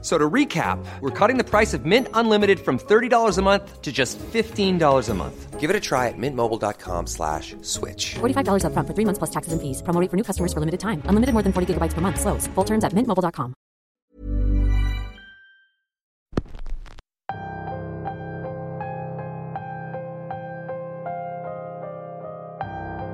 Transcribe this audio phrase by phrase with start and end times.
[0.00, 3.90] So to recap, we're cutting the price of Mint Unlimited from $30 a month to
[3.90, 5.58] just $15 a month.
[5.58, 8.14] Give it a try at mintmobile.com slash switch.
[8.20, 9.82] $45 upfront for three months plus taxes and fees.
[9.82, 11.02] Promo rate for new customers for limited time.
[11.06, 12.20] Unlimited more than 40 gigabytes per month.
[12.20, 12.46] Slows.
[12.54, 13.54] Full terms at mintmobile.com.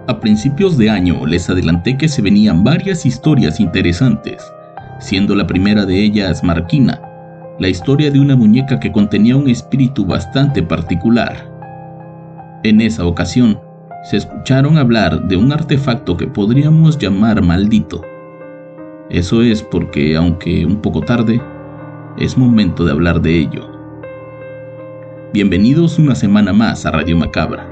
[0.07, 4.45] A principios de año les adelanté que se venían varias historias interesantes,
[4.99, 7.01] siendo la primera de ellas Marquina,
[7.59, 11.51] la historia de una muñeca que contenía un espíritu bastante particular.
[12.65, 13.61] En esa ocasión,
[14.05, 18.03] se escucharon hablar de un artefacto que podríamos llamar maldito.
[19.09, 21.41] Eso es porque, aunque un poco tarde,
[22.19, 23.71] es momento de hablar de ello.
[25.33, 27.67] Bienvenidos una semana más a Radio Macabra.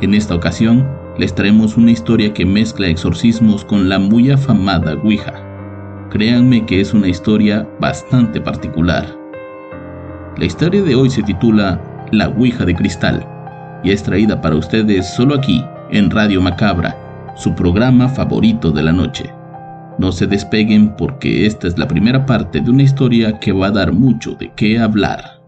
[0.00, 5.47] En esta ocasión, les traemos una historia que mezcla exorcismos con la muy afamada Ouija.
[6.10, 9.14] Créanme que es una historia bastante particular.
[10.38, 13.26] La historia de hoy se titula La Ouija de Cristal
[13.84, 18.92] y es traída para ustedes solo aquí, en Radio Macabra, su programa favorito de la
[18.92, 19.30] noche.
[19.98, 23.72] No se despeguen porque esta es la primera parte de una historia que va a
[23.72, 25.42] dar mucho de qué hablar.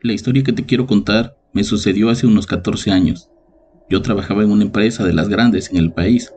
[0.00, 3.30] La historia que te quiero contar me sucedió hace unos 14 años.
[3.88, 6.32] Yo trabajaba en una empresa de las grandes en el país.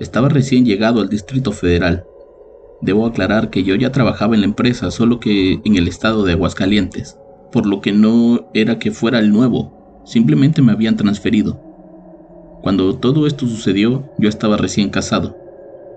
[0.00, 2.06] Estaba recién llegado al Distrito Federal.
[2.80, 6.32] Debo aclarar que yo ya trabajaba en la empresa, solo que en el estado de
[6.32, 7.18] Aguascalientes,
[7.52, 11.60] por lo que no era que fuera el nuevo, simplemente me habían transferido.
[12.62, 15.36] Cuando todo esto sucedió, yo estaba recién casado.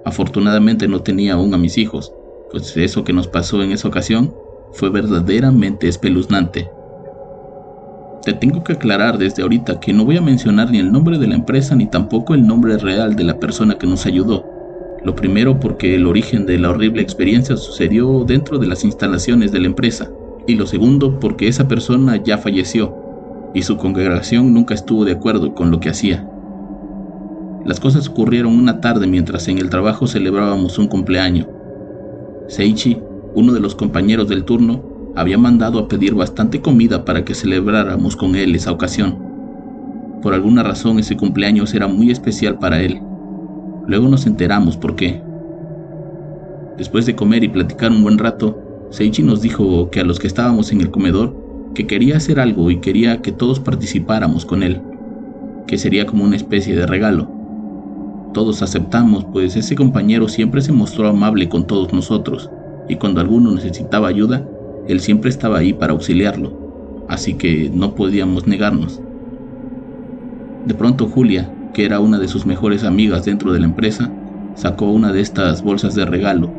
[0.04, 2.12] Afortunadamente no tenía aún a mis hijos,
[2.52, 4.36] pues eso que nos pasó en esa ocasión
[4.74, 6.70] fue verdaderamente espeluznante.
[8.24, 11.28] Te tengo que aclarar desde ahorita que no voy a mencionar ni el nombre de
[11.28, 14.46] la empresa ni tampoco el nombre real de la persona que nos ayudó.
[15.04, 19.60] Lo primero porque el origen de la horrible experiencia sucedió dentro de las instalaciones de
[19.60, 20.10] la empresa.
[20.48, 22.96] Y lo segundo porque esa persona ya falleció
[23.54, 26.26] y su congregación nunca estuvo de acuerdo con lo que hacía.
[27.66, 31.48] Las cosas ocurrieron una tarde mientras en el trabajo celebrábamos un cumpleaños.
[32.48, 33.00] Seichi,
[33.36, 38.16] uno de los compañeros del turno, había mandado a pedir bastante comida para que celebráramos
[38.16, 39.18] con él esa ocasión.
[40.22, 43.02] Por alguna razón ese cumpleaños era muy especial para él.
[43.86, 45.22] Luego nos enteramos por qué.
[46.78, 50.28] Después de comer y platicar un buen rato, Seichi nos dijo que a los que
[50.28, 51.36] estábamos en el comedor,
[51.76, 54.82] que quería hacer algo y quería que todos participáramos con él,
[55.68, 57.30] que sería como una especie de regalo.
[58.34, 62.50] Todos aceptamos, pues ese compañero siempre se mostró amable con todos nosotros,
[62.88, 64.48] y cuando alguno necesitaba ayuda,
[64.88, 69.02] él siempre estaba ahí para auxiliarlo, así que no podíamos negarnos.
[70.66, 74.12] De pronto Julia, que era una de sus mejores amigas dentro de la empresa,
[74.56, 76.52] sacó una de estas bolsas de regalo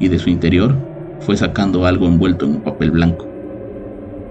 [0.00, 0.74] y de su interior
[1.20, 3.26] fue sacando algo envuelto en un papel blanco.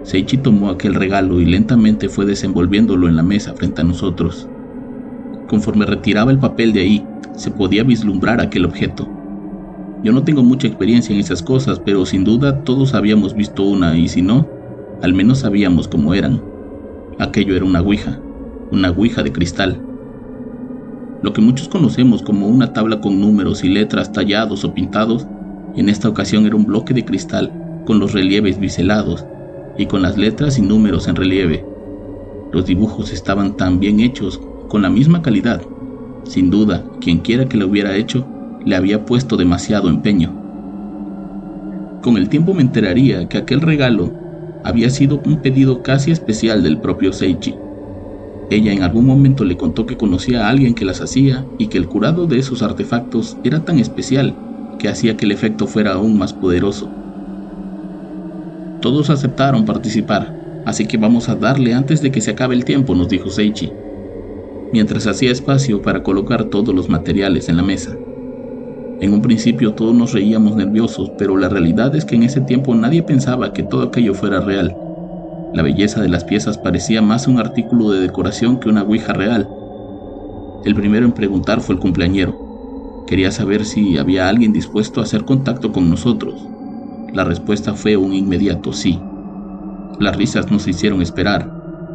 [0.03, 4.49] Seichi tomó aquel regalo y lentamente fue desenvolviéndolo en la mesa frente a nosotros.
[5.47, 9.07] Conforme retiraba el papel de ahí, se podía vislumbrar aquel objeto,
[10.03, 13.97] yo no tengo mucha experiencia en esas cosas, pero sin duda todos habíamos visto una
[13.97, 14.49] y si no,
[15.01, 16.43] al menos sabíamos cómo eran.
[17.19, 18.19] Aquello era una ouija,
[18.69, 19.81] una ouija de cristal.
[21.21, 25.25] Lo que muchos conocemos como una tabla con números y letras tallados o pintados,
[25.77, 29.25] en esta ocasión era un bloque de cristal con los relieves biselados
[29.77, 31.65] y con las letras y números en relieve.
[32.51, 35.61] Los dibujos estaban tan bien hechos, con la misma calidad.
[36.25, 38.27] Sin duda, quien quiera que lo hubiera hecho,
[38.65, 40.31] le había puesto demasiado empeño.
[42.01, 44.11] Con el tiempo me enteraría que aquel regalo
[44.63, 47.55] había sido un pedido casi especial del propio Seichi.
[48.49, 51.77] Ella en algún momento le contó que conocía a alguien que las hacía y que
[51.77, 54.35] el curado de esos artefactos era tan especial
[54.79, 56.89] que hacía que el efecto fuera aún más poderoso.
[58.81, 62.95] Todos aceptaron participar, así que vamos a darle antes de que se acabe el tiempo,
[62.95, 63.71] nos dijo Seichi,
[64.73, 67.97] mientras hacía espacio para colocar todos los materiales en la mesa.
[68.99, 72.73] En un principio todos nos reíamos nerviosos, pero la realidad es que en ese tiempo
[72.75, 74.75] nadie pensaba que todo aquello fuera real.
[75.53, 79.47] La belleza de las piezas parecía más un artículo de decoración que una ouija real.
[80.65, 83.03] El primero en preguntar fue el cumpleañero.
[83.05, 86.47] Quería saber si había alguien dispuesto a hacer contacto con nosotros.
[87.13, 88.99] La respuesta fue un inmediato sí.
[89.99, 91.51] Las risas nos hicieron esperar.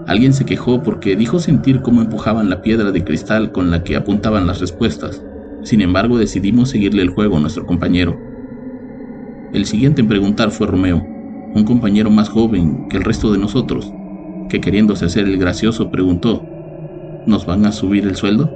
[0.07, 3.97] Alguien se quejó porque dijo sentir cómo empujaban la piedra de cristal con la que
[3.97, 5.23] apuntaban las respuestas.
[5.69, 8.19] Sin embargo, decidimos seguirle el juego a nuestro compañero.
[9.53, 11.07] El siguiente en preguntar fue Romeo,
[11.55, 13.93] un compañero más joven que el resto de nosotros,
[14.49, 16.43] que queriéndose hacer el gracioso preguntó,
[17.27, 18.51] ¿nos van a subir el sueldo?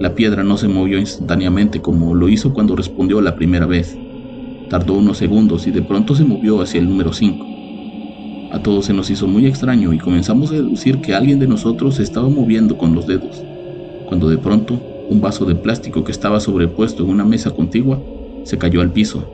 [0.00, 3.98] La piedra no se movió instantáneamente como lo hizo cuando respondió la primera vez.
[4.70, 7.44] Tardó unos segundos y de pronto se movió hacia el número 5.
[8.52, 12.00] A todos se nos hizo muy extraño y comenzamos a deducir que alguien de nosotros
[12.00, 13.44] estaba moviendo con los dedos,
[14.06, 18.00] cuando de pronto un vaso de plástico que estaba sobrepuesto en una mesa contigua
[18.44, 19.24] se cayó al piso,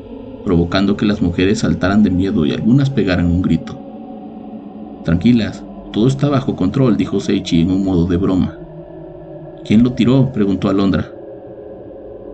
[0.45, 3.79] provocando que las mujeres saltaran de miedo y algunas pegaran un grito.
[5.05, 8.59] Tranquilas, todo está bajo control, dijo Seichi en un modo de broma.
[9.65, 10.33] ¿Quién lo tiró?
[10.33, 11.13] preguntó Alondra.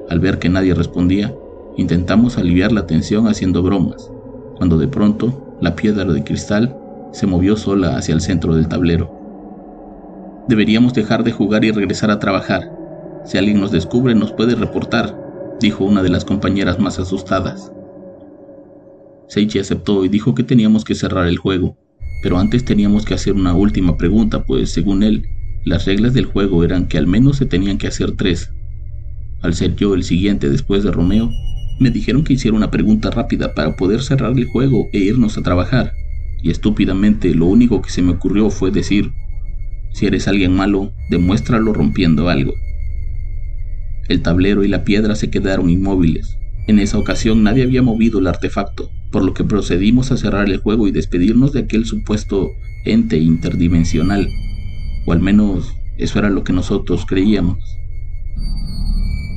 [0.09, 1.35] Al ver que nadie respondía,
[1.77, 4.11] intentamos aliviar la tensión haciendo bromas,
[4.57, 6.77] cuando de pronto la piedra de cristal
[7.13, 9.13] se movió sola hacia el centro del tablero.
[10.49, 12.78] Deberíamos dejar de jugar y regresar a trabajar.
[13.29, 15.15] Si alguien nos descubre nos puede reportar,
[15.61, 17.71] dijo una de las compañeras más asustadas.
[19.29, 21.77] Seichi aceptó y dijo que teníamos que cerrar el juego,
[22.23, 25.27] pero antes teníamos que hacer una última pregunta, pues según él,
[25.67, 28.51] las reglas del juego eran que al menos se tenían que hacer tres.
[29.43, 31.29] Al ser yo el siguiente después de Romeo,
[31.81, 35.43] me dijeron que hiciera una pregunta rápida para poder cerrar el juego e irnos a
[35.43, 35.93] trabajar,
[36.43, 39.13] y estúpidamente lo único que se me ocurrió fue decir,
[39.93, 42.55] si eres alguien malo, demuéstralo rompiendo algo.
[44.09, 46.39] El tablero y la piedra se quedaron inmóviles.
[46.67, 50.59] En esa ocasión nadie había movido el artefacto, por lo que procedimos a cerrar el
[50.59, 52.51] juego y despedirnos de aquel supuesto
[52.85, 54.29] ente interdimensional,
[55.07, 57.59] o al menos eso era lo que nosotros creíamos.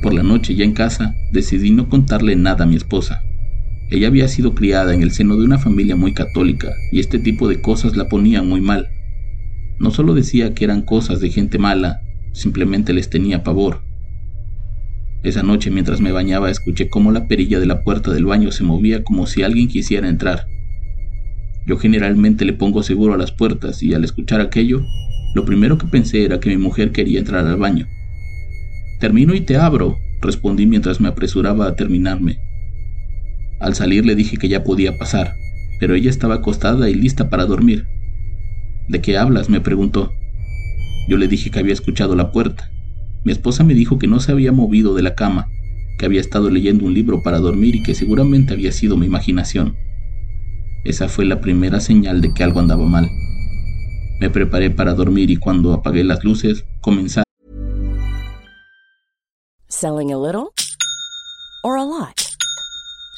[0.02, 3.22] Por la noche, ya en casa, decidí no contarle nada a mi esposa.
[3.90, 7.46] Ella había sido criada en el seno de una familia muy católica y este tipo
[7.46, 8.88] de cosas la ponían muy mal.
[9.78, 12.00] No solo decía que eran cosas de gente mala,
[12.32, 13.82] simplemente les tenía pavor.
[15.22, 18.64] Esa noche mientras me bañaba escuché cómo la perilla de la puerta del baño se
[18.64, 20.46] movía como si alguien quisiera entrar.
[21.64, 24.82] Yo generalmente le pongo seguro a las puertas y al escuchar aquello,
[25.34, 27.86] lo primero que pensé era que mi mujer quería entrar al baño.
[28.98, 32.40] Termino y te abro, respondí mientras me apresuraba a terminarme.
[33.60, 35.36] Al salir le dije que ya podía pasar,
[35.78, 37.86] pero ella estaba acostada y lista para dormir.
[38.88, 39.48] ¿De qué hablas?
[39.48, 40.12] me preguntó.
[41.08, 42.71] Yo le dije que había escuchado la puerta.
[43.24, 45.48] Mi esposa me dijo que no se había movido de la cama,
[45.98, 49.76] que había estado leyendo un libro para dormir y que seguramente había sido mi imaginación.
[50.84, 53.08] Esa fue la primera señal de que algo andaba mal.
[54.20, 56.64] Me preparé para dormir y cuando apagué las luces
[59.68, 60.52] Selling a?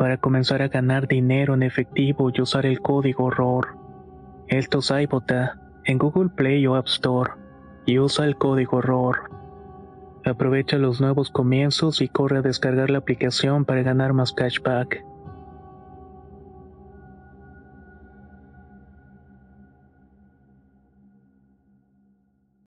[0.00, 3.76] para comenzar a ganar dinero en efectivo y usar el código ROR.
[4.48, 7.32] Esto es iBota en Google Play o App Store
[7.84, 9.30] y usa el código ROR.
[10.24, 15.04] Aprovecha los nuevos comienzos y corre a descargar la aplicación para ganar más cashback.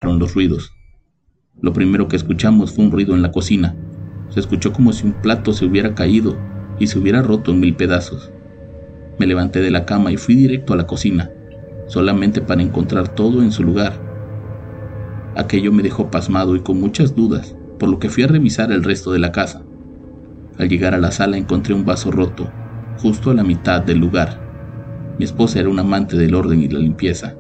[0.02, 0.74] los ruidos.
[1.62, 3.74] Lo primero que escuchamos fue un ruido en la cocina.
[4.28, 6.51] Se escuchó como si un plato se hubiera caído
[6.82, 8.32] y se hubiera roto en mil pedazos.
[9.20, 11.30] Me levanté de la cama y fui directo a la cocina,
[11.86, 13.94] solamente para encontrar todo en su lugar.
[15.36, 18.84] Aquello me dejó pasmado y con muchas dudas, por lo que fui a revisar el
[18.84, 19.62] resto de la casa.
[20.58, 22.50] Al llegar a la sala encontré un vaso roto,
[22.98, 25.16] justo a la mitad del lugar.
[25.20, 27.36] Mi esposa era un amante del orden y la limpieza.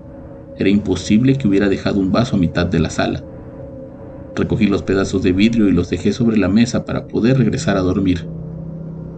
[0.59, 3.23] Era imposible que hubiera dejado un vaso a mitad de la sala.
[4.35, 7.81] Recogí los pedazos de vidrio y los dejé sobre la mesa para poder regresar a
[7.81, 8.27] dormir.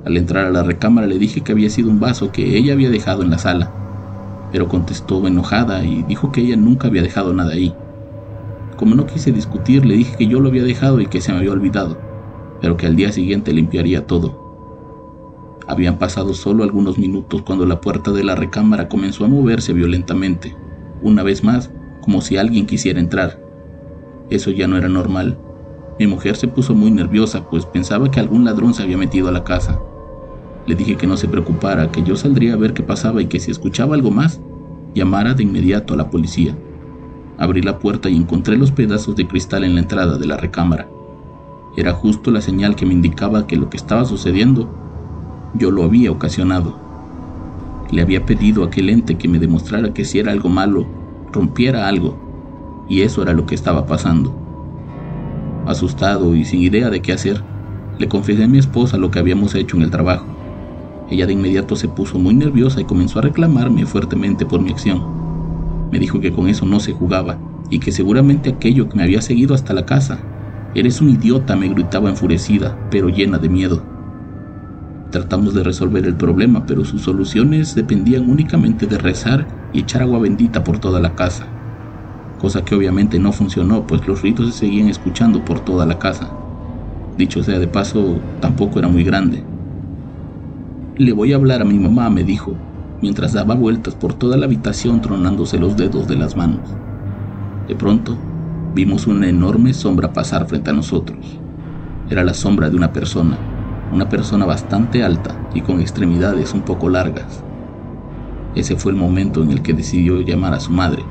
[0.05, 2.89] Al entrar a la recámara le dije que había sido un vaso que ella había
[2.89, 3.71] dejado en la sala,
[4.51, 7.73] pero contestó enojada y dijo que ella nunca había dejado nada ahí.
[8.75, 11.37] Como no quise discutir, le dije que yo lo había dejado y que se me
[11.37, 11.97] había olvidado,
[12.59, 14.43] pero que al día siguiente limpiaría todo.
[15.67, 20.53] Habían pasado solo algunos minutos cuando la puerta de la recámara comenzó a moverse violentamente,
[21.01, 23.41] una vez más, como si alguien quisiera entrar.
[24.29, 25.39] Eso ya no era normal.
[25.97, 29.31] Mi mujer se puso muy nerviosa, pues pensaba que algún ladrón se había metido a
[29.31, 29.79] la casa.
[30.65, 33.39] Le dije que no se preocupara, que yo saldría a ver qué pasaba y que
[33.39, 34.39] si escuchaba algo más,
[34.93, 36.57] llamara de inmediato a la policía.
[37.37, 40.87] Abrí la puerta y encontré los pedazos de cristal en la entrada de la recámara.
[41.75, 44.69] Era justo la señal que me indicaba que lo que estaba sucediendo
[45.55, 46.79] yo lo había ocasionado.
[47.91, 50.87] Le había pedido a aquel ente que me demostrara que si era algo malo,
[51.31, 54.33] rompiera algo, y eso era lo que estaba pasando.
[55.65, 57.43] Asustado y sin idea de qué hacer,
[57.99, 60.32] le confesé a mi esposa lo que habíamos hecho en el trabajo.
[61.09, 65.01] Ella de inmediato se puso muy nerviosa y comenzó a reclamarme fuertemente por mi acción.
[65.91, 69.21] Me dijo que con eso no se jugaba y que seguramente aquello que me había
[69.21, 70.25] seguido hasta la casa.
[70.73, 73.85] Eres un idiota, me gritaba enfurecida, pero llena de miedo.
[75.11, 80.19] Tratamos de resolver el problema, pero sus soluciones dependían únicamente de rezar y echar agua
[80.19, 81.53] bendita por toda la casa
[82.43, 86.35] cosa que obviamente no funcionó, pues los ritos se seguían escuchando por toda la casa.
[87.15, 89.52] Dicho sea de paso, tampoco era muy grande.
[90.95, 92.55] Le voy a hablar a mi mamá, me dijo,
[93.01, 96.69] mientras daba vueltas por toda la habitación tronándose los dedos de las manos.
[97.67, 98.15] De pronto,
[98.75, 101.41] vimos una enorme sombra pasar frente a nosotros.
[102.09, 103.39] Era la sombra de una persona,
[103.91, 107.43] una persona bastante alta y con extremidades un poco largas.
[108.53, 111.03] Ese fue el momento en el que decidió llamar a su madre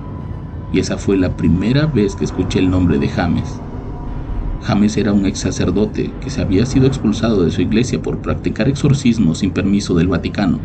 [0.72, 3.64] y esa fue la primera vez que escuché el nombre de James.
[4.62, 8.68] James era un ex sacerdote que se había sido expulsado de su iglesia por practicar
[8.68, 10.60] exorcismos sin permiso del Vaticano,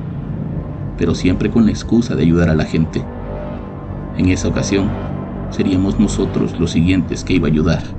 [0.97, 3.03] pero siempre con la excusa de ayudar a la gente.
[4.15, 4.89] En esa ocasión,
[5.49, 7.96] seríamos nosotros los siguientes que iba a ayudar.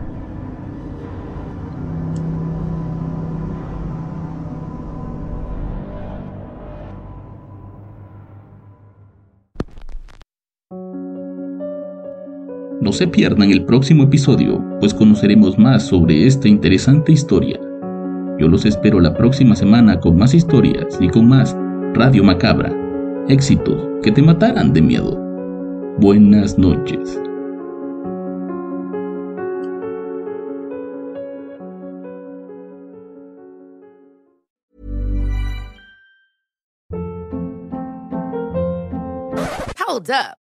[12.81, 17.59] No se pierdan el próximo episodio, pues conoceremos más sobre esta interesante historia.
[18.39, 21.57] Yo los espero la próxima semana con más historias y con más
[21.95, 22.73] Radio Macabra.
[23.29, 25.19] Éxitos que te matarán de miedo.
[25.99, 27.21] Buenas noches.
[39.77, 40.48] Hold up.